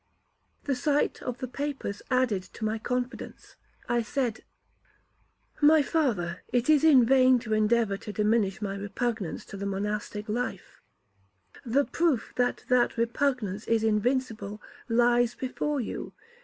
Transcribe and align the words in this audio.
The 0.63 0.73
sight 0.73 1.21
of 1.21 1.37
the 1.37 1.47
papers 1.47 2.01
added 2.09 2.41
to 2.53 2.65
my 2.65 2.79
confidence. 2.79 3.55
I 3.87 4.01
said, 4.01 4.43
'My 5.61 5.83
father, 5.83 6.41
it 6.51 6.71
is 6.71 6.83
in 6.83 7.05
vain 7.05 7.37
to 7.41 7.53
endeavour 7.53 7.97
to 7.97 8.11
diminish 8.11 8.63
my 8.63 8.75
repugnance 8.75 9.45
to 9.45 9.57
the 9.57 9.67
monastic 9.67 10.27
life; 10.27 10.81
the 11.63 11.85
proof 11.85 12.33
that 12.37 12.65
that 12.67 12.97
repugnance 12.97 13.67
is 13.67 13.83
invincible 13.83 14.59
lies 14.89 15.35
before 15.35 15.79
you. 15.79 16.13